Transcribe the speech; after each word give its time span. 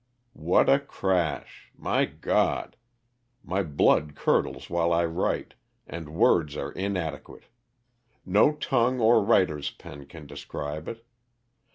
What 0.33 0.67
a 0.67 0.79
crash! 0.79 1.69
My 1.77 2.05
God! 2.05 2.75
My 3.43 3.61
blood 3.61 4.15
curdles 4.15 4.67
while 4.67 4.91
I 4.91 5.05
write, 5.05 5.53
and 5.85 6.15
words 6.15 6.57
are 6.57 6.71
inadequate; 6.71 7.43
no 8.25 8.53
tongue 8.55 8.99
or 8.99 9.23
writer's 9.23 9.69
pen 9.69 10.07
can 10.07 10.25
describe 10.25 10.87
it. 10.87 11.05